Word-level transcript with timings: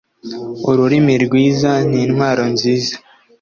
ururimi 0.69 1.13
rwiza 1.25 1.71
nintwaro 1.89 2.43
nziza 2.53 2.95